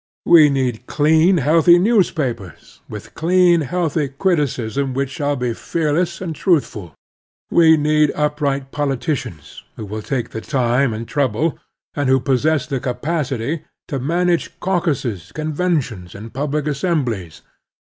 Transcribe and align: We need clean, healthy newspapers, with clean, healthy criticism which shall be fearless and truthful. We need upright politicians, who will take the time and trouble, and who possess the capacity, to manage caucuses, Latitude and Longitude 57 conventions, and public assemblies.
We 0.25 0.49
need 0.49 0.87
clean, 0.87 1.37
healthy 1.37 1.77
newspapers, 1.77 2.81
with 2.89 3.13
clean, 3.13 3.61
healthy 3.61 4.07
criticism 4.07 4.95
which 4.95 5.11
shall 5.11 5.35
be 5.35 5.53
fearless 5.53 6.21
and 6.21 6.33
truthful. 6.33 6.95
We 7.51 7.77
need 7.77 8.09
upright 8.15 8.71
politicians, 8.71 9.61
who 9.75 9.85
will 9.85 10.01
take 10.01 10.31
the 10.31 10.41
time 10.41 10.91
and 10.91 11.07
trouble, 11.07 11.59
and 11.93 12.09
who 12.09 12.19
possess 12.19 12.65
the 12.65 12.79
capacity, 12.79 13.63
to 13.89 13.99
manage 13.99 14.59
caucuses, 14.59 15.31
Latitude 15.35 15.37
and 15.39 15.59
Longitude 15.59 15.83
57 15.83 16.01
conventions, 16.01 16.15
and 16.15 16.33
public 16.33 16.65
assemblies. 16.65 17.41